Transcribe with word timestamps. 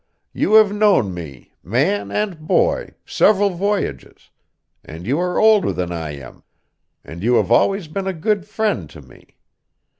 You 0.33 0.55
have 0.55 0.73
known 0.73 1.13
me, 1.13 1.51
man 1.61 2.09
and 2.09 2.39
boy, 2.39 2.95
several 3.05 3.51
voyages; 3.51 4.31
and 4.83 5.05
you 5.05 5.19
are 5.19 5.37
older 5.37 5.71
than 5.71 5.91
I 5.91 6.15
am; 6.17 6.41
and 7.05 7.21
you 7.21 7.35
have 7.35 7.51
always 7.51 7.87
been 7.87 8.07
a 8.07 8.13
good 8.13 8.47
friend 8.47 8.89
to 8.89 9.03
me. 9.03 9.37